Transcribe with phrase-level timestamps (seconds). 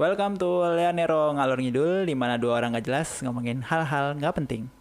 [0.00, 4.72] Welcome to Leonero Ngalor Ngidul di mana dua orang gak jelas ngomongin hal-hal nggak penting.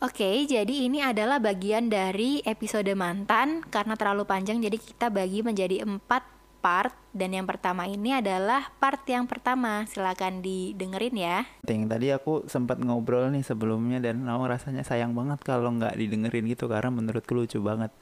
[0.00, 5.84] Oke, jadi ini adalah bagian dari episode mantan karena terlalu panjang jadi kita bagi menjadi
[5.84, 6.24] empat
[6.64, 9.84] part dan yang pertama ini adalah part yang pertama.
[9.84, 11.44] Silakan didengerin ya.
[11.68, 16.48] Ting, tadi aku sempat ngobrol nih sebelumnya dan aku rasanya sayang banget kalau nggak didengerin
[16.48, 17.92] gitu karena menurutku lucu banget.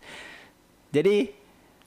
[0.95, 1.27] Jadi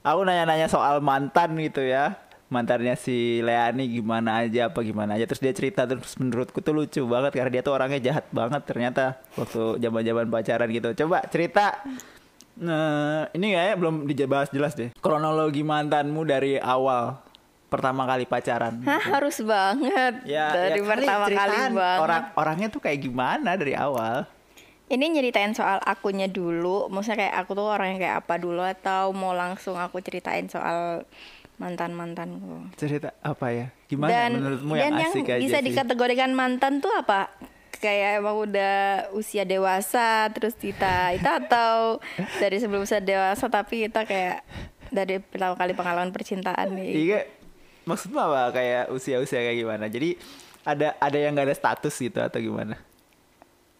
[0.04, 5.24] aku nanya-nanya soal mantan gitu ya mantannya si Leani gimana aja apa gimana aja.
[5.24, 9.16] Terus dia cerita terus menurutku tuh lucu banget karena dia tuh orangnya jahat banget ternyata
[9.40, 10.88] waktu zaman-zaman pacaran gitu.
[11.04, 11.80] Coba cerita.
[12.60, 14.92] Nah ini kayaknya belum dijebas jelas deh.
[15.00, 17.16] Kronologi mantanmu dari awal
[17.72, 18.84] pertama kali pacaran.
[18.84, 19.08] Hah, gitu.
[19.08, 20.12] harus banget.
[20.28, 21.98] Ya, dari ya, pertama kali banget.
[22.04, 24.28] orang orangnya tuh kayak gimana dari awal?
[24.92, 26.92] Ini nyeritain soal akunya dulu.
[26.92, 31.08] Maksudnya kayak aku tuh orang yang kayak apa dulu atau mau langsung aku ceritain soal
[31.62, 33.66] mantan mantanku cerita apa ya?
[33.86, 35.66] Gimana dan, menurutmu yang dan asik yang aja bisa sih?
[35.70, 37.30] dikategorikan mantan tuh apa?
[37.78, 38.74] Kayak emang udah
[39.14, 42.02] usia dewasa terus kita itu atau
[42.42, 44.42] dari sebelum usia dewasa tapi kita kayak
[44.90, 46.90] dari pertama kali pengalaman percintaan nih.
[46.92, 47.20] Iya
[47.86, 48.42] maksudnya apa?
[48.58, 49.86] Kayak usia-usia kayak gimana?
[49.86, 50.18] Jadi
[50.66, 52.78] ada ada yang gak ada status gitu atau gimana?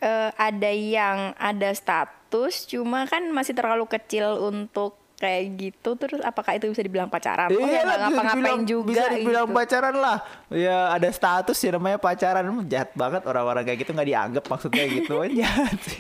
[0.03, 6.59] Uh, ada yang ada status cuma kan masih terlalu kecil untuk kayak gitu terus apakah
[6.59, 7.47] itu bisa dibilang pacaran?
[7.47, 9.55] Iya, oh ya ngapa-ngapain juga bisa dibilang gitu.
[9.55, 10.19] pacaran lah.
[10.51, 12.43] Ya ada status ya namanya pacaran.
[12.67, 15.47] Jahat banget orang-orang kayak gitu nggak dianggap maksudnya gitu aja.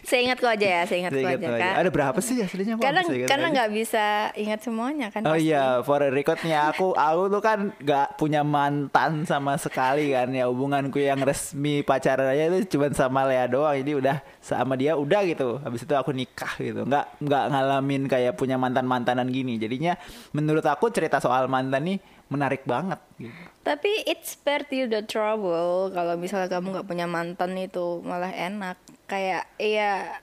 [0.02, 1.72] saya ingat kok aja ya, saya ingat kok aja kan.
[1.86, 2.74] Ada berapa sih aslinya?
[2.82, 5.22] Karena karena nggak bisa ingat semuanya kan.
[5.22, 10.50] Oh iya, for recordnya aku aku tuh kan nggak punya mantan sama sekali kan ya
[10.50, 13.78] hubunganku yang resmi pacaran aja itu cuma sama Lea doang.
[13.78, 15.62] Jadi udah sama dia udah gitu.
[15.62, 16.82] Habis itu aku nikah gitu.
[16.82, 19.60] Nggak nggak ngalamin kayak punya mantan mantan mantanan gini.
[19.60, 20.00] Jadinya
[20.32, 21.98] menurut aku cerita soal mantan nih
[22.32, 23.36] menarik banget gitu.
[23.60, 25.92] tapi it's spare you the trouble.
[25.92, 28.80] Kalau misalnya kamu nggak punya mantan itu malah enak.
[29.04, 30.16] Kayak ya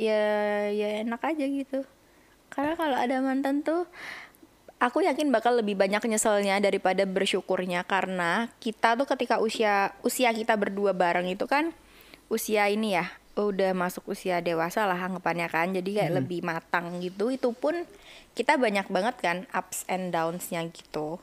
[0.00, 0.22] ya
[0.72, 1.84] ya enak aja gitu.
[2.48, 3.84] Karena kalau ada mantan tuh
[4.80, 7.84] aku yakin bakal lebih banyak nyeselnya daripada bersyukurnya.
[7.84, 11.76] Karena kita tuh ketika usia usia kita berdua bareng itu kan
[12.32, 15.72] usia ini ya udah masuk usia dewasa lah anggapannya kan.
[15.72, 16.18] Jadi kayak hmm.
[16.20, 17.32] lebih matang gitu.
[17.32, 17.88] Itu pun
[18.36, 21.22] kita banyak banget kan ups and downs-nya gitu.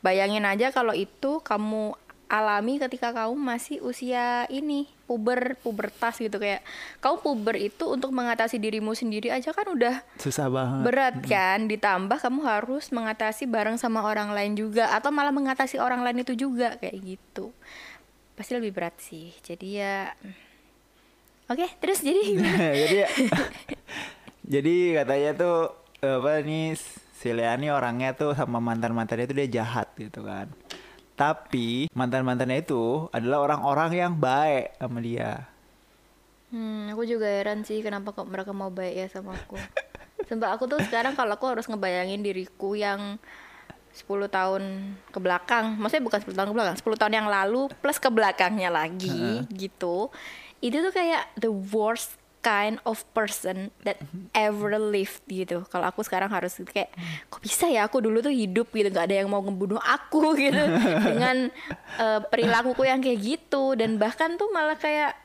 [0.00, 1.92] Bayangin aja kalau itu kamu
[2.30, 6.38] alami ketika kamu masih usia ini puber pubertas gitu.
[6.38, 6.62] Kayak
[7.02, 10.82] kamu puber itu untuk mengatasi dirimu sendiri aja kan udah susah banget.
[10.86, 11.66] berat kan.
[11.66, 16.38] Ditambah kamu harus mengatasi bareng sama orang lain juga atau malah mengatasi orang lain itu
[16.38, 17.50] juga kayak gitu.
[18.38, 19.34] Pasti lebih berat sih.
[19.42, 20.14] Jadi ya
[21.50, 22.22] oke okay, terus jadi
[22.86, 22.98] jadi
[24.54, 25.58] jadi katanya tuh
[26.00, 26.78] apa nih
[27.20, 30.48] si Leani orangnya tuh sama mantan mantannya itu dia jahat gitu kan.
[31.20, 35.44] Tapi mantan mantannya itu adalah orang-orang yang baik sama dia.
[36.48, 39.60] Hmm aku juga heran sih kenapa kok mereka mau baik ya sama aku.
[40.24, 43.20] Sumpah aku tuh sekarang kalau aku harus ngebayangin diriku yang
[43.90, 47.98] 10 tahun ke belakang Maksudnya bukan 10 tahun ke belakang 10 tahun yang lalu plus
[47.98, 49.50] ke belakangnya lagi uh -huh.
[49.50, 50.14] gitu
[50.60, 54.00] Itu tuh kayak the worst kind of person that
[54.32, 55.64] ever lived gitu.
[55.68, 56.92] Kalau aku sekarang harus kayak
[57.28, 58.88] kok bisa ya aku dulu tuh hidup gitu?
[58.88, 60.60] Nggak ada yang mau ngebunuh aku gitu.
[61.04, 61.52] Dengan
[62.00, 63.76] uh, perilakuku yang kayak gitu.
[63.76, 65.16] Dan bahkan tuh malah kayak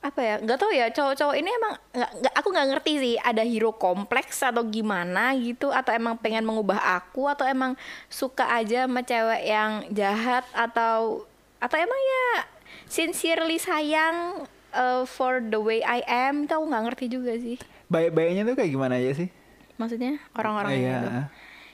[0.00, 3.76] apa ya nggak tahu ya cowok-cowok ini emang nggak aku nggak ngerti sih ada hero
[3.76, 5.72] kompleks atau gimana gitu?
[5.72, 7.24] Atau emang pengen mengubah aku?
[7.28, 7.76] Atau emang
[8.12, 10.44] suka aja sama cewek yang jahat?
[10.52, 11.24] Atau
[11.60, 12.48] atau emang ya
[12.88, 17.56] sincerely sayang uh, for the way I am itu aku nggak ngerti juga sih.
[17.90, 19.28] Baik-baiknya tuh kayak gimana aja sih?
[19.76, 21.08] Maksudnya orang-orang uh, itu.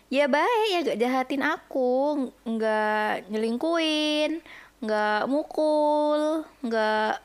[0.07, 2.31] Ya baik ya gak jahatin aku.
[2.47, 4.41] Nggak nyelingkuin
[4.77, 7.17] nggak mukul nggak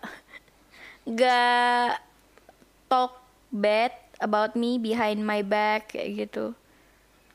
[1.03, 1.99] nggak
[2.87, 3.19] talk
[3.51, 3.91] bad
[4.23, 6.55] about me behind my back kayak gitu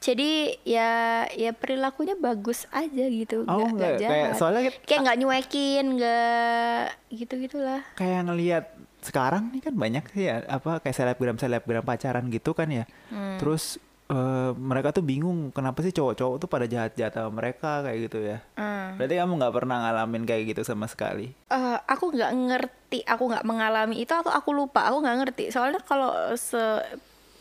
[0.06, 0.90] jadi ya
[1.34, 7.82] ya perilakunya bagus aja gitu oh, nggak kayak soalnya kayak nggak nyuekin nggak gitu gitulah
[7.98, 8.64] kayak ngelihat
[9.02, 13.42] sekarang nih kan banyak sih ya apa kayak selebgram selebgram pacaran gitu kan ya hmm.
[13.42, 18.18] terus uh, mereka tuh bingung kenapa sih cowok-cowok tuh pada jahat-jahat sama mereka kayak gitu
[18.22, 18.38] ya.
[18.54, 18.94] Hmm.
[18.98, 21.34] Berarti kamu nggak pernah ngalamin kayak gitu sama sekali?
[21.50, 25.44] Uh, aku nggak ngerti, aku nggak mengalami itu atau aku lupa, aku nggak ngerti.
[25.50, 26.62] Soalnya kalau se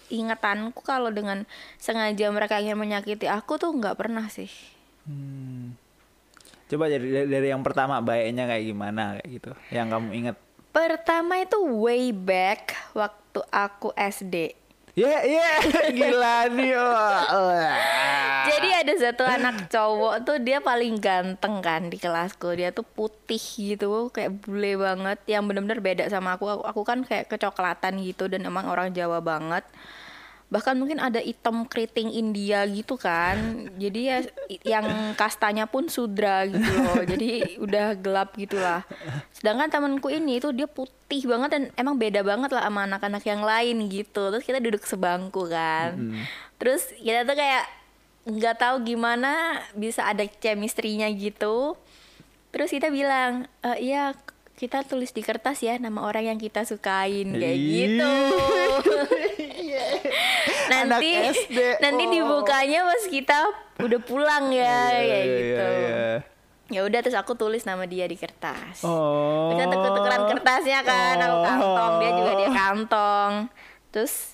[0.10, 1.48] ingatanku kalau dengan
[1.78, 4.50] sengaja mereka ingin menyakiti aku tuh nggak pernah sih.
[5.06, 5.78] Hmm.
[6.66, 10.38] Coba dari dari yang pertama baiknya kayak gimana kayak gitu, yang kamu inget?
[10.74, 14.65] Pertama itu way back waktu aku SD.
[14.96, 15.60] Ya, ya,
[15.92, 16.72] gila nih.
[18.48, 22.56] Jadi ada satu anak cowok tuh dia paling ganteng kan di kelasku.
[22.56, 26.48] Dia tuh putih gitu, kayak bule banget, yang bener-bener beda sama aku.
[26.48, 29.68] Aku, aku kan kayak kecoklatan gitu dan emang orang Jawa banget.
[30.46, 33.68] Bahkan mungkin ada hitam keriting India gitu kan.
[33.82, 34.18] Jadi ya
[34.62, 37.02] yang kastanya pun sudra gitu loh.
[37.02, 38.86] Jadi udah gelap gitulah.
[39.34, 43.42] Sedangkan temanku ini tuh dia putih banget dan emang beda banget lah sama anak-anak yang
[43.42, 44.30] lain gitu.
[44.30, 45.98] Terus kita duduk sebangku kan.
[46.62, 47.66] Terus kita tuh kayak
[48.26, 51.78] nggak tahu gimana bisa ada chemistry-nya gitu.
[52.50, 54.16] Terus kita bilang, "Eh, iya
[54.56, 58.14] kita tulis di kertas ya nama orang yang kita sukain kayak gitu.
[60.72, 62.12] nanti Anak SD, nanti oh.
[62.12, 63.40] dibukanya pas kita
[63.84, 65.66] udah pulang ya Iya, kayak iya, gitu.
[65.68, 66.08] iya.
[66.66, 68.82] Ya udah terus aku tulis nama dia di kertas.
[68.82, 69.54] Oh.
[69.54, 73.32] Kita tuker-tukeran kertasnya kan, aku kantong, dia juga dia kantong.
[73.94, 74.34] Terus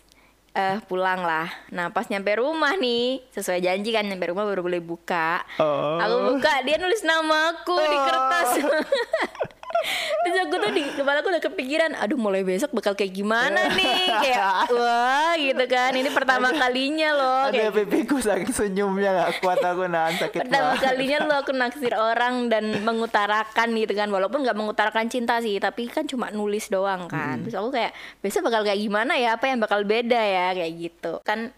[0.55, 1.51] eh pulang lah.
[1.75, 5.43] Nah pas nyampe rumah nih, sesuai janji kan nyampe rumah baru boleh buka.
[5.59, 5.99] Oh.
[5.99, 8.49] Aku buka dia nulis namaku di kertas.
[10.21, 14.05] Terus aku tuh di kepala aku udah kepikiran, aduh mulai besok bakal kayak gimana nih,
[14.21, 19.59] kayak wah gitu kan, ini pertama kalinya loh, Ada kayak pipiku saking senyumnya gak kuat
[19.59, 20.83] aku nahan sakit pertama banget.
[20.85, 24.07] kalinya lo aku naksir orang dan mengutarakan gitu kan.
[24.07, 27.41] Walaupun nggak mengutarakan cinta sih tapi kan cuma nulis doang kan.
[27.41, 29.35] Terus aku kayak besok bakal kayak gimana ya?
[29.35, 30.53] Apa yang bakal beda ya?
[30.53, 31.13] Kayak gitu.
[31.25, 31.51] Kan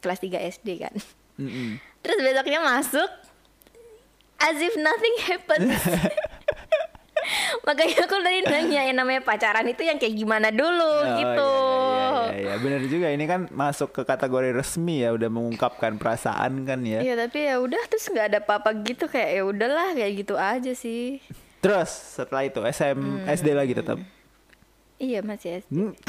[0.00, 0.94] kelas 3 SD kan.
[1.36, 1.76] Mm-mm.
[2.00, 3.10] terus besoknya masuk
[4.38, 5.68] as if nothing happened
[7.62, 11.50] makanya aku tadi nanya yang namanya pacaran itu yang kayak gimana dulu Oh, gitu
[11.86, 12.54] Iya, iya, iya, iya.
[12.58, 17.00] bener juga ini kan masuk ke kategori resmi ya udah mengungkapkan perasaan kan ya.
[17.00, 20.72] Iya tapi ya udah terus nggak ada apa-apa gitu kayak ya udahlah kayak gitu aja
[20.72, 21.22] sih
[21.58, 23.24] Terus setelah itu SM Hmm.
[23.26, 23.98] SD lagi tetap.
[24.96, 25.70] iya masih SD.
[25.72, 25.92] Hmm.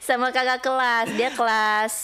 [0.00, 1.94] sama kakak kelas dia kelas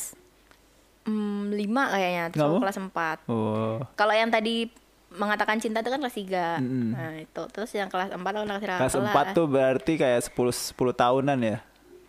[1.04, 3.82] mm, lima kayaknya terus kelas 4 Oh.
[3.94, 4.70] kalau yang tadi
[5.18, 6.88] mengatakan cinta itu kan kelas 3 Mm-mm.
[6.94, 10.78] nah itu terus yang kelas 4 aku naksir kakak Kelas 4 tuh berarti kayak 10
[10.78, 11.58] 10 tahunan ya.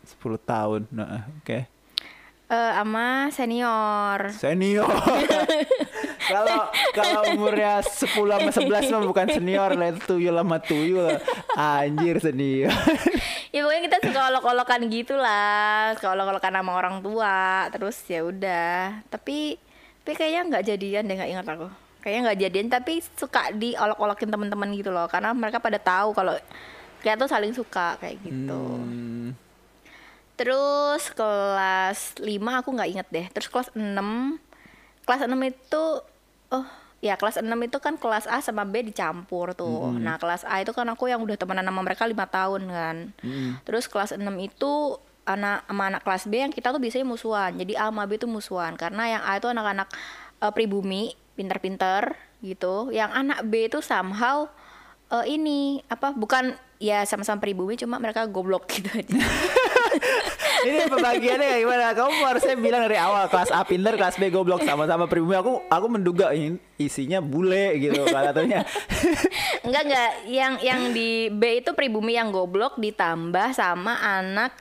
[0.05, 0.81] 10 tahun.
[0.89, 1.59] Nah, oke.
[2.49, 4.89] Eh, sama senior Senior.
[6.29, 11.09] Kalau kalau umurnya 10 sama 11 mah bukan senior lah itu tuyul sama tuyul.
[11.57, 12.69] Anjir senior.
[13.53, 19.01] ya pokoknya kita suka olok-olokan gitu lah suka olok-olokan sama orang tua terus ya udah
[19.09, 19.57] tapi
[20.05, 21.67] tapi kayaknya nggak jadian deh nggak ingat aku
[21.99, 26.35] kayaknya nggak jadian tapi suka diolok-olokin teman-teman gitu loh karena mereka pada tahu kalau
[26.99, 29.31] kita tuh saling suka kayak gitu Hmm.
[30.35, 32.23] terus kelas 5
[32.63, 34.39] aku nggak inget deh terus kelas 6
[35.03, 35.83] kelas 6 itu
[36.49, 36.65] oh
[36.99, 40.71] ya kelas 6 itu kan kelas A sama B dicampur tuh nah kelas A itu
[40.71, 43.63] kan aku yang udah temenan sama mereka lima tahun kan Mm.
[43.63, 44.71] terus kelas 6 itu
[45.23, 48.27] anak sama anak kelas B yang kita tuh biasanya musuhan jadi A sama B itu
[48.27, 49.87] musuhan karena yang A itu anak-anak
[50.39, 54.51] eh, pribumi pinter-pinter gitu yang anak B itu somehow
[55.07, 59.15] eh, ini apa bukan ya sama-sama pribumi cuma mereka goblok gitu aja
[60.59, 61.85] Ini pembagiannya kayak gimana?
[61.95, 65.39] Kamu harusnya bilang dari awal kelas A pinter, kelas B goblok sama-sama pribumi.
[65.39, 68.67] Aku aku menduga ini isinya bule gitu katanya.
[69.65, 74.55] Enggak enggak, yang yang di B itu pribumi yang goblok ditambah sama anak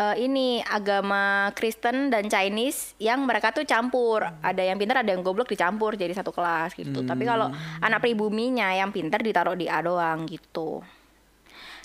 [0.00, 4.24] eh, ini agama Kristen dan Chinese yang mereka tuh campur.
[4.40, 7.04] Ada yang pintar, ada yang goblok dicampur jadi satu kelas gitu.
[7.04, 7.52] Tapi kalau
[7.84, 10.80] anak pribuminya yang pintar ditaruh di A doang gitu.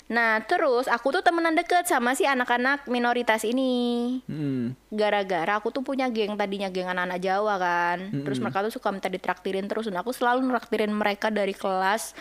[0.06, 4.78] Nah, terus aku tuh temenan deket sama si anak-anak minoritas ini Hmm.
[4.86, 9.10] gara-gara aku tuh punya geng tadinya geng anak-anak Jawa kan terus mereka tuh suka minta
[9.10, 12.14] ditraktirin terus dan aku selalu nraktirin mereka dari kelas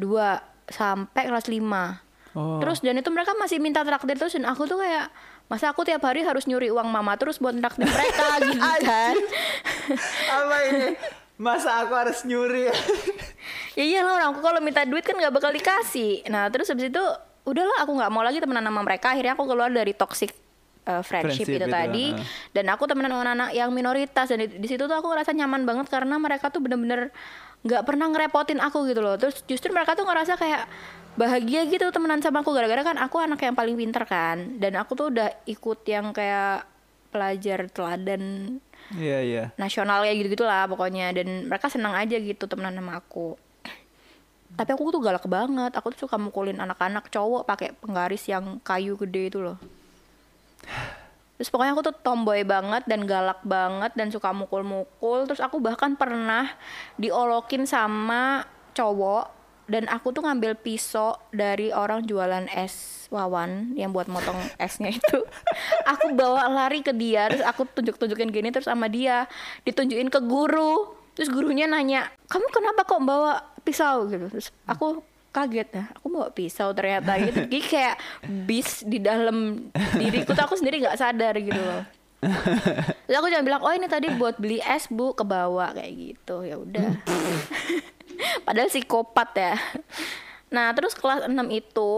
[0.00, 0.08] 2
[0.72, 1.60] sampai kelas 5
[2.32, 2.58] Oh.
[2.64, 5.12] terus dan itu mereka masih minta traktir terus dan aku tuh kayak
[5.52, 9.14] masa aku tiap hari harus nyuri uang mama terus buat traktir mereka gitu kan
[10.32, 10.88] Apa ini?
[11.36, 12.70] Masa aku harus nyuri?
[13.76, 17.04] ya iyalah orang aku kalau minta duit kan nggak bakal dikasih nah terus habis itu
[17.42, 20.30] udahlah aku nggak mau lagi temenan sama mereka akhirnya aku keluar dari toxic
[20.86, 22.22] uh, friendship, Friendship itu itu, tadi uh.
[22.54, 25.66] dan aku temenan sama anak yang minoritas dan di, di situ tuh aku ngerasa nyaman
[25.66, 27.10] banget karena mereka tuh bener-bener
[27.62, 30.66] nggak pernah ngerepotin aku gitu loh terus justru mereka tuh ngerasa kayak
[31.16, 32.52] bahagia gitu temenan sama aku.
[32.56, 34.56] Gara-gara kan aku anak yang paling pinter kan.
[34.58, 36.64] Dan aku tuh udah ikut yang kayak
[37.12, 38.56] pelajar teladan
[38.92, 39.44] Iya, iya.
[39.56, 41.12] nasional kayak gitu gitulah pokoknya.
[41.12, 43.36] Dan mereka senang aja gitu temenan sama aku.
[44.52, 45.72] Tapi aku tuh galak banget.
[45.76, 49.56] Aku tuh suka mukulin anak-anak cowok pakai penggaris yang kayu gede itu loh.
[51.40, 55.24] Terus pokoknya aku tuh tomboy banget dan galak banget dan suka mukul-mukul.
[55.26, 56.52] Terus aku bahkan pernah
[57.00, 58.44] diolokin sama
[58.76, 59.41] cowok
[59.72, 65.18] dan aku tuh ngambil pisau dari orang jualan es wawan yang buat motong esnya itu.
[65.96, 69.24] Aku bawa lari ke dia terus aku tunjuk tunjukin gini terus sama dia
[69.64, 70.92] ditunjukin ke guru.
[71.12, 74.08] Terus gurunya nanya kamu kenapa kok bawa pisau?
[74.08, 74.28] Gitu.
[74.28, 77.16] Terus aku kaget ya aku bawa pisau ternyata.
[77.16, 77.48] Gitu.
[77.48, 77.96] Jadi kayak
[78.48, 81.84] bis di dalam diriku tuh aku sendiri nggak sadar gitu loh.
[82.22, 86.46] Terus aku cuma bilang, oh ini tadi buat beli es bu, ke bawah kayak gitu.
[86.46, 86.86] Ya udah.
[88.46, 89.54] Padahal psikopat ya.
[90.48, 91.94] Nah terus kelas 6 itu,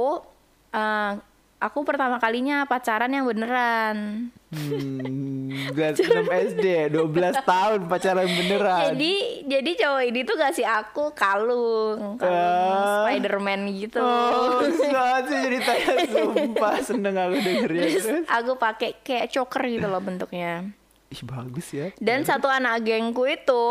[0.71, 1.13] eh,
[1.57, 4.29] aku pertama kalinya pacaran yang beneran.
[4.55, 7.11] Hmm, kelas 6 SD 12
[7.43, 8.95] tahun pacaran beneran.
[8.95, 13.03] Jadi jadi cowok ini tuh kasih aku kalung, kalung Ah.
[13.03, 13.99] Spiderman gitu.
[13.99, 18.25] Oh, saat sih ceritanya sumpah seneng aku dengernya Terus terus.
[18.29, 20.71] aku pakai kayak choker gitu loh bentuknya.
[21.11, 21.91] Ih bagus ya.
[21.99, 23.65] Dan satu anak gengku itu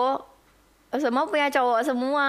[1.02, 2.28] semua punya cowok semua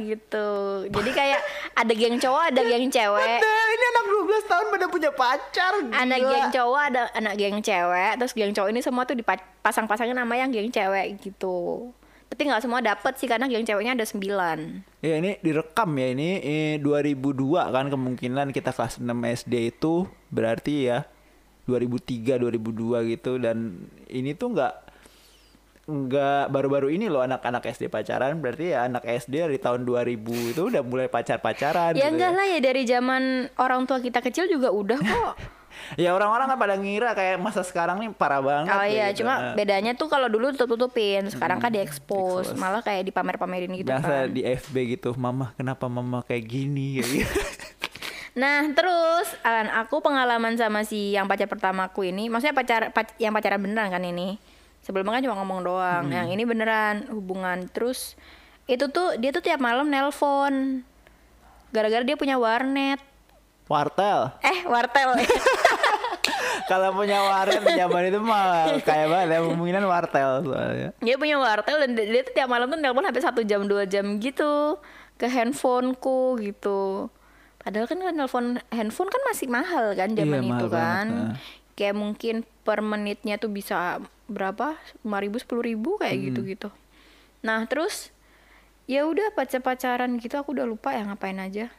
[0.00, 0.48] gitu.
[0.92, 1.40] Jadi kayak
[1.80, 3.38] ada geng cowok, ada geng cewek.
[3.40, 4.04] Nah, ini anak
[4.44, 5.72] 12 tahun pada punya pacar.
[5.92, 6.30] Anak gila.
[6.30, 10.52] geng cowok ada anak geng cewek, terus geng cowok ini semua tuh dipasang-pasangin nama yang
[10.52, 11.88] geng cewek gitu.
[12.32, 14.58] Tapi nggak semua dapet sih karena geng ceweknya ada sembilan.
[15.04, 19.08] Ya ini direkam ya ini eh, 2002 kan kemungkinan kita kelas 6
[19.44, 21.04] SD itu berarti ya
[21.68, 24.91] 2003 2002 gitu dan ini tuh nggak
[25.82, 30.14] nggak baru-baru ini loh anak-anak SD pacaran berarti ya anak SD dari tahun 2000
[30.54, 33.22] itu udah mulai pacar-pacaran Ya gitu enggak lah ya dari zaman
[33.56, 35.34] orang tua kita kecil juga udah kok.
[35.96, 39.24] Ya orang-orang kan pada ngira kayak masa sekarang nih parah banget Oh iya, gitu.
[39.24, 42.60] cuma bedanya tuh kalau dulu tutup-tutupin, sekarang kan diekspos, expose.
[42.60, 44.30] malah kayak dipamer-pamerin gitu Biasa kan.
[44.30, 47.34] di FB gitu, mama kenapa mama kayak gini kayak gitu.
[48.32, 53.32] Nah, terus Alan, aku pengalaman sama si yang pacar pertamaku ini, maksudnya pacar, pac- yang
[53.32, 54.36] pacaran beneran kan ini.
[54.82, 56.04] Sebelumnya kan cuma ngomong doang.
[56.10, 56.14] Hmm.
[56.14, 57.70] Yang ini beneran hubungan.
[57.70, 58.18] Terus
[58.66, 60.82] itu tuh dia tuh tiap malam nelpon.
[61.70, 62.98] Gara-gara dia punya warnet.
[63.70, 64.34] Wartel.
[64.42, 65.16] Eh, wartel.
[66.70, 70.90] Kalau punya warnet zaman itu mah kayak banget ya kemungkinan wartel soalnya.
[70.98, 74.18] dia punya wartel dan dia, tuh tiap malam tuh nelpon sampai satu jam dua jam
[74.18, 74.78] gitu
[75.18, 77.08] ke handphoneku gitu.
[77.62, 81.06] Padahal kan nelpon handphone kan masih mahal kan zaman Iya, itu mahal kan.
[81.06, 81.36] banget, nah.
[81.72, 82.34] Kayak mungkin
[82.66, 84.74] per menitnya tuh bisa berapa?
[85.00, 86.24] 5 ribu, 10 ribu kayak Hmm.
[86.26, 86.68] gitu-gitu.
[87.40, 88.10] Nah terus
[88.84, 91.70] ya udah pacar-pacaran gitu aku udah lupa ya ngapain aja.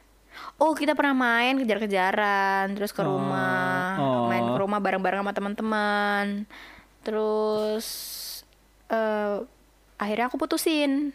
[0.56, 4.26] Oh kita pernah main kejar-kejaran terus ke Oh, rumah oh.
[4.26, 6.42] main ke rumah bareng-bareng sama teman-teman
[7.04, 7.86] terus
[8.88, 9.38] eh
[9.94, 11.14] akhirnya aku putusin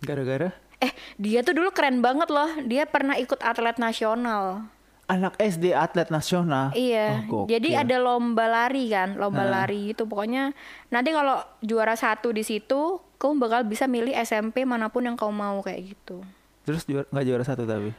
[0.00, 4.64] Gara-gara eh dia tuh dulu keren banget loh dia pernah ikut atlet nasional
[5.06, 6.70] anak SD atlet nasional.
[6.72, 7.54] iya Oh, gokil.
[7.54, 9.50] jadi ada lomba lari kan lomba Ah.
[9.56, 10.50] lari itu pokoknya
[10.88, 15.32] nanti kalau juara satu di situ kamu bakal bisa milih SMP mana pun yang kamu
[15.32, 16.26] mau kayak gitu
[16.62, 17.94] Terus juara, nggak juara satu tapi.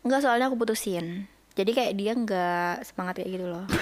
[0.00, 3.66] Enggak soalnya aku putusin jadi kayak dia nggak semangat kayak gitu loh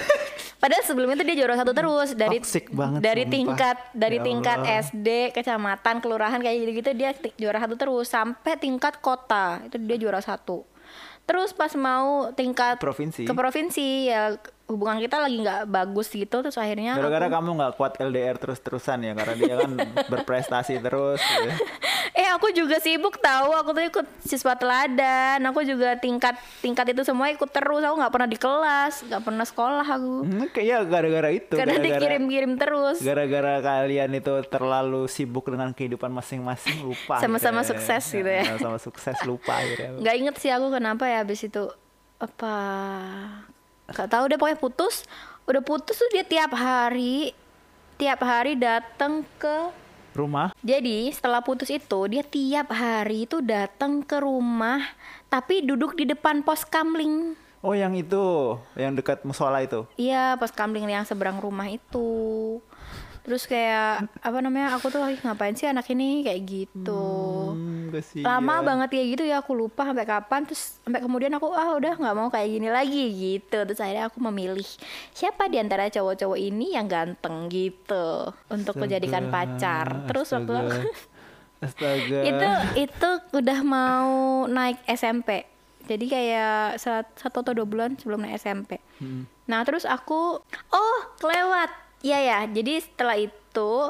[0.55, 3.35] Padahal sebelumnya tuh dia juara satu terus dari Toxic banget, dari sumpah.
[3.35, 4.57] tingkat dari Ya tingkat.
[4.81, 10.17] SD, kecamatan, kelurahan kayak gitu-gitu dia juara satu terus sampai tingkat kota itu dia juara
[10.17, 10.65] satu.
[11.25, 13.25] Terus pas mau tingkat Provinsi.
[13.25, 17.73] ke provinsi ya hubungan kita lagi nggak bagus gitu terus akhirnya Gara-gara aku- kamu nggak
[17.75, 19.71] kuat LDR terus-terusan ya karena dia kan
[20.11, 21.17] berprestasi terus.
[21.17, 21.49] gitu.
[22.35, 27.27] Aku juga sibuk tahu aku tuh ikut siswa teladan aku juga tingkat tingkat itu semua
[27.27, 31.53] ikut terus aku nggak pernah di kelas nggak pernah sekolah aku Hmm, Kayaknya gara-gara itu.
[31.53, 37.17] karena gara-gara- dikirim-kirim terus Gara-gara kalian itu terlalu sibuk dengan kehidupan masing-masing lupa.
[37.17, 38.43] Sama-sama gitu sukses gitu ya.
[38.45, 39.89] Sama-sama sukses lupa akhirnya.
[40.01, 41.63] nggak inget sih aku kenapa ya habis itu
[42.15, 42.53] apa
[43.85, 45.05] nggak tahu deh pokoknya putus
[45.45, 47.31] udah putus tuh dia tiap hari
[47.95, 49.55] tiap hari datang ke
[50.15, 50.55] Rumah.
[50.63, 54.79] Jadi setelah putus itu dia tiap hari itu datang ke rumah
[55.27, 57.35] tapi duduk di depan pos kamling.
[57.59, 59.83] Oh yang itu, yang dekat musola itu.
[59.99, 62.61] iya pos kamling yang seberang rumah itu.
[63.25, 66.21] Terus kayak apa namanya aku tuh lagi ngapain sih anak ini?
[66.21, 67.03] Kayak gitu.
[67.57, 68.25] Hmm, kasihan.
[68.25, 70.43] lama banget kayak gitu ya aku lupa sampai kapan.
[70.43, 73.57] Terus sampai kemudian aku ah udah nggak mau kayak gini lagi gitu.
[73.63, 74.67] Terus akhirnya aku memilih
[75.09, 77.47] siapa di antara cowok-cowok ini yang ganteng?
[77.47, 78.07] gitu.
[78.47, 80.05] Untuk kujadikan pacar.
[80.05, 80.69] Terus waktu Astaga.
[80.75, 80.89] aku
[81.65, 82.19] Astaga.
[82.21, 84.11] itu itu udah mau
[84.45, 85.47] naik SMP
[85.81, 89.27] jadi kayak sat- satu atau dua bulan sebelum naik SMP Hmm.
[89.45, 91.69] nah terus aku oh kelewat.
[91.99, 92.39] Iya ya.
[92.45, 93.33] Jadi setelah itu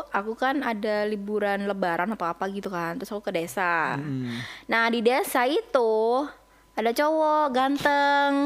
[0.06, 4.38] aku kan ada liburan lebaran atau apa gitu kan terus aku ke desa Hmm.
[4.66, 6.26] nah di desa itu
[6.74, 8.32] ada cowok ganteng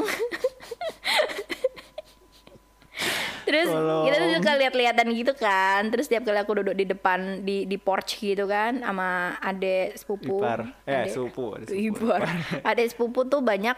[3.40, 4.04] terus Tolong.
[4.04, 7.76] kita tuh suka lihat-lihatan gitu kan terus tiap kali aku duduk di depan di di
[7.76, 9.08] porch gitu kan sama
[9.40, 10.60] adek sepupu Ipar.
[10.84, 12.04] Eh, adek- sepupu, adek sepupu.
[12.06, 12.20] Ipar.
[12.62, 13.74] adek sepupu tuh banyak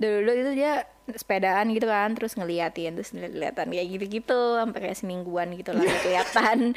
[0.00, 5.52] dulu itu dia sepedaan gitu kan terus ngeliatin terus ngeliatan kayak gitu-gitu sampai kayak semingguan
[5.58, 6.72] gitu lah kelihatan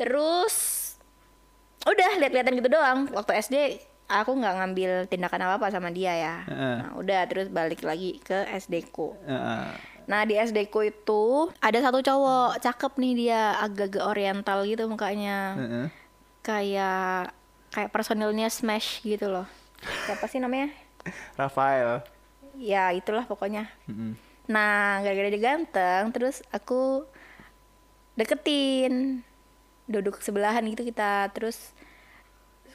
[0.00, 0.54] terus
[1.84, 3.56] udah lihat-lihatan gitu doang waktu SD
[4.08, 6.76] aku nggak ngambil tindakan apa apa sama dia ya Heeh.
[6.80, 9.92] nah udah terus balik lagi ke SD ku Heeh.
[10.10, 15.54] Nah di SD ku itu ada satu cowok cakep nih dia agak-agak oriental gitu mukanya
[15.54, 15.86] Heeh.
[16.42, 17.30] kayak
[17.70, 19.46] kayak personilnya Smash gitu loh.
[20.06, 20.70] Siapa sih namanya?
[21.38, 22.04] Rafael.
[22.60, 23.72] ya itulah pokoknya.
[23.88, 24.12] Mm-mm.
[24.50, 27.06] nah gara-gara dia ganteng terus aku
[28.18, 29.22] deketin.
[29.86, 31.30] Duduk sebelahan gitu kita.
[31.32, 31.72] Terus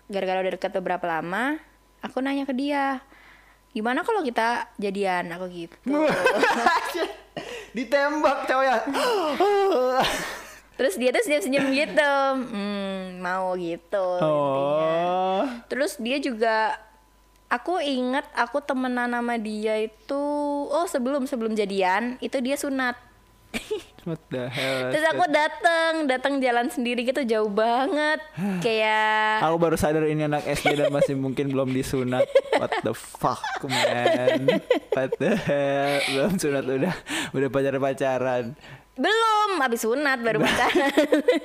[0.09, 1.59] gara-gara udah deket beberapa lama
[2.05, 3.01] aku nanya ke dia
[3.75, 5.27] gimana kalau kita jadian?
[5.35, 5.75] Aku gitu.
[7.75, 8.87] Ditembak cowoknya.
[10.75, 12.15] terus dia tuh senyum-senyum gitu
[12.51, 14.27] hmm, mau gitu intinya.
[14.27, 15.43] oh.
[15.71, 16.75] Terus dia juga
[17.47, 20.23] aku inget aku temenan sama dia itu
[20.67, 22.97] oh sebelum sebelum jadian itu dia sunat.
[24.05, 24.93] What the hell?
[24.93, 28.21] Terus aku dateng dateng jalan sendiri gitu jauh banget
[28.65, 32.27] kayak Aku baru sadar ini anak SD dan masih mungkin belum disunat.
[32.59, 34.61] What the fuck, man?
[34.95, 35.99] What the hell?
[36.11, 36.93] Belum sunat udah
[37.33, 38.53] udah pacar-pacaran.
[38.95, 40.91] Belum habis sunat baru pacaran.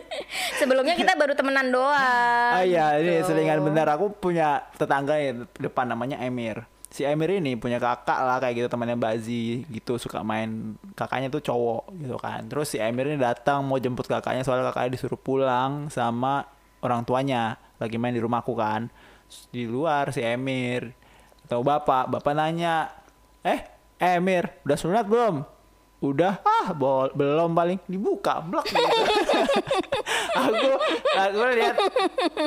[0.62, 2.54] Sebelumnya kita baru temenan doang.
[2.54, 3.34] Ah iya, ini gitu.
[3.34, 6.62] selingan bentar aku punya tetangga ya depan namanya Emir.
[6.90, 11.42] Si Emir ini punya kakak lah kayak gitu temannya Bazi gitu suka main kakaknya tuh
[11.42, 12.46] cowok gitu kan.
[12.46, 16.46] Terus si Emir ini datang mau jemput kakaknya soalnya kakaknya disuruh pulang sama
[16.82, 18.90] orang tuanya lagi main di rumahku kan.
[19.26, 20.94] Terus di luar si Emir
[21.46, 22.94] atau bapak, bapak nanya,
[23.42, 23.58] "Eh,
[23.98, 25.59] Emir, udah sunat belum?"
[26.00, 28.80] Udah, ah bol- belum paling dibuka blok gitu.
[30.40, 30.68] aku
[31.12, 31.76] aku lihat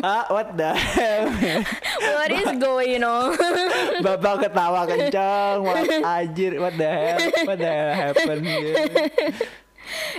[0.02, 1.30] ah what the hell
[2.18, 3.38] What is going on?
[4.06, 8.74] bapak ketawa kencang what anjir what the hell what the hell happen gitu.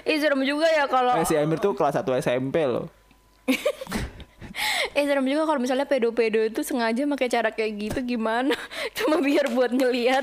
[0.05, 2.87] Ih serem juga ya kalau Eh, si Emir tuh kelas 1 SMP loh
[4.95, 8.55] Eh serem juga kalau misalnya pedo-pedo itu sengaja pakai cara kayak gitu gimana?
[8.95, 10.23] Cuma biar buat ngeliat.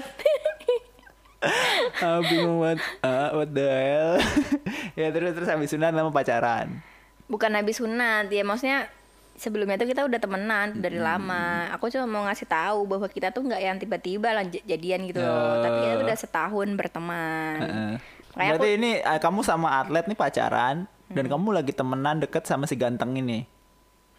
[2.05, 4.15] ah, bingung banget ah, what the hell
[4.99, 6.81] ya terus terus habis sunat lama pacaran
[7.25, 8.91] Bukan habis sunat ya maksudnya
[9.33, 11.07] sebelumnya tuh kita udah temenan dari Hmm.
[11.07, 11.71] lama.
[11.71, 15.31] Aku cuma mau ngasih tahu bahwa kita tuh nggak yang tiba-tiba jadian gitu loh.
[15.31, 15.63] Oh.
[15.63, 17.55] Tapi kita tuh udah setahun berteman.
[17.57, 17.93] Heeh.
[18.31, 21.31] Kayak berarti ini ah, kamu sama atlet nih pacaran dan Hmm.
[21.31, 23.47] kamu lagi temenan deket sama si ganteng ini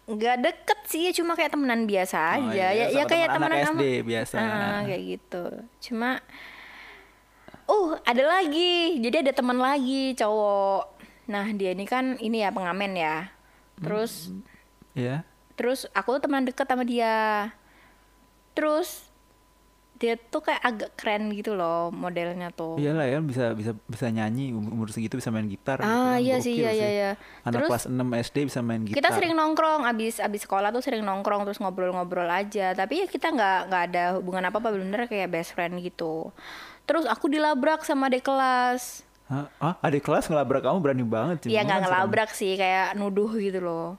[0.03, 3.27] nggak deket sih ya cuma kayak temenan biasa Oh, aja iya, ya ya sama kayak
[3.31, 4.35] temen temenan SD biasa.
[4.35, 5.43] Ah, kayak gitu
[5.79, 6.09] cuma
[7.65, 8.97] uh ada lagi.
[8.97, 10.83] Jadi ada teman lagi cowok.
[11.25, 13.31] Nah dia ini kan ini ya pengamen ya.
[13.79, 14.31] Terus
[14.93, 15.23] ya
[15.53, 17.49] terus aku tuh teman deket sama dia.
[18.53, 19.09] Terus
[19.93, 22.75] dia tuh kayak agak keren gitu loh modelnya tuh.
[22.75, 26.19] Iyalah ya bisa bisa bisa nyanyi um- umur segitu bisa main gitar gitu Ah, kan.
[26.19, 27.11] iya sih, iya, iya, iya.
[27.41, 28.99] anak Terus- kelas 6 SD bisa main gitar.
[28.99, 32.75] kita sering nongkrong abis abis sekolah tuh sering nongkrong terus ngobrol-ngobrol aja.
[32.75, 36.35] Tapi ya kita nggak nggak ada hubungan apa apa bener kayak best friend gitu
[36.83, 39.01] terus aku dilabrak sama adik kelas.
[39.23, 39.47] Hah?
[39.57, 40.77] Ah, adik kelas ngelabrak kamu?
[40.77, 41.49] Berani banget sih.
[41.49, 43.95] ya Kamu nggak kan ngelabrak sih kayak nuduh gitu loh.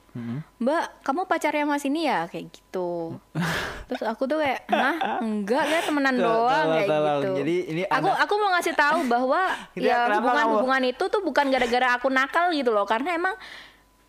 [0.55, 2.25] Mbak kamu pacarnya mas ini ya?
[2.25, 3.17] Kayak gitu.
[3.89, 5.17] Terus aku tuh kayak hah?
[5.19, 7.19] Enggak ya temenan doang tolong, kayak tolong.
[7.19, 7.33] gitu.
[7.35, 9.41] Jadi ini aku anak- aku mau ngasih tahu bahwa
[9.75, 12.85] ya kenapa hubungan kamu- hubungan itu tuh bukan gara-gara aku nakal gitu loh.
[12.85, 13.35] Karena emang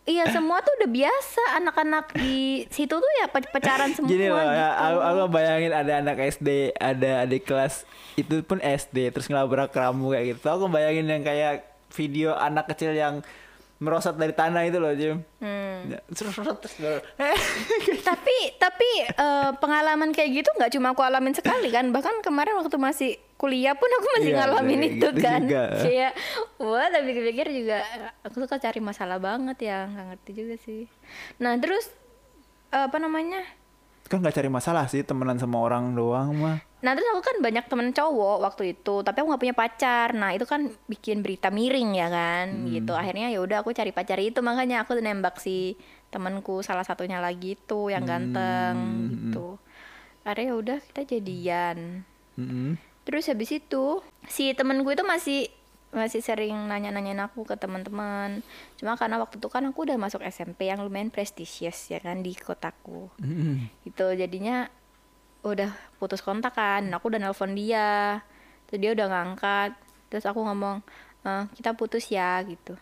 [0.06, 4.38] Iya semua tuh udah biasa anak-anak di situ tuh ya pe- pacaran semua Gini loh,
[4.38, 4.86] ya, gitu.
[4.86, 7.82] aku, aku bayangin ada anak SD, ada adik kelas
[8.14, 10.46] itu pun SD, terus ngelabrak kamu kayak gitu.
[10.46, 13.18] Aku bayangin yang kayak video anak kecil yang
[13.82, 15.26] merosot dari tanah itu loh, Jim.
[15.42, 15.90] Hmm.
[15.90, 15.98] Ya,
[17.20, 17.38] eh,
[18.00, 21.90] Tapi tapi eh, pengalaman kayak gitu nggak cuma aku alamin sekali kan.
[21.90, 25.40] Bahkan kemarin waktu masih kuliah pun aku masih Iya, ngalamin kayak itu gitu kan.
[25.44, 25.62] juga.
[25.84, 26.12] Kayak
[26.64, 27.78] wah tapi pikir juga
[28.24, 30.82] aku suka cari masalah banget ya nggak ngerti juga sih.
[31.38, 31.92] Nah terus
[32.68, 33.44] apa namanya?
[34.06, 36.62] kan nggak cari masalah sih temenan sama orang doang mah.
[36.78, 40.14] Nah terus aku kan banyak temen cowok waktu itu, tapi aku nggak punya pacar.
[40.14, 42.94] Nah itu kan bikin berita miring ya kan, gitu.
[42.94, 45.74] Akhirnya ya udah aku cari pacar itu, makanya aku nembak si
[46.06, 48.76] temenku salah satunya lagi tuh yang ganteng
[49.10, 49.58] gitu.
[50.22, 52.06] Akhirnya ya udah kita jadian.
[52.38, 52.78] Mm-mm.
[53.06, 55.46] Terus habis itu si temenku itu masih
[55.94, 58.42] masih sering nanya-nanyain aku ke teman-teman.
[58.76, 62.34] Cuma karena waktu itu kan aku udah masuk SMP yang lumayan prestisius ya kan di
[62.34, 63.08] kotaku.
[63.22, 63.70] Mm-mm.
[63.86, 64.66] gitu jadinya
[65.46, 65.70] udah
[66.02, 68.20] putus kontak kan aku udah nelpon dia.
[68.66, 69.70] Terus dia udah ngangkat
[70.10, 70.82] terus aku ngomong
[71.22, 72.74] "Eh, kita putus ya gitu.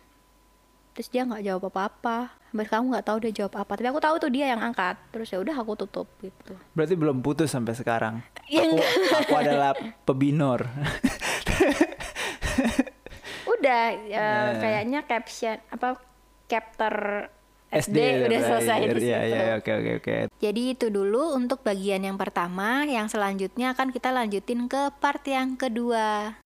[0.97, 4.14] Terus dia nggak jawab apa-apa sampai sekarang nggak tahu dia jawab apa tapi aku tahu
[4.17, 8.23] tuh dia yang angkat terus ya udah aku tutup gitu Berarti belum putus sampai sekarang.
[8.47, 8.79] Ya, aku,
[9.11, 9.75] aku adalah
[10.07, 10.62] pebinor.
[13.59, 14.61] udah ya, Nah.
[14.61, 15.99] kayaknya caption apa
[16.47, 17.27] chapter
[17.75, 17.99] SD, SD
[18.31, 19.35] udah selesai di Iya, situ.
[19.35, 20.17] iya, oke, oke, oke.
[20.38, 25.59] Jadi itu dulu untuk bagian yang pertama, yang selanjutnya akan kita lanjutin ke part yang
[25.59, 26.38] kedua.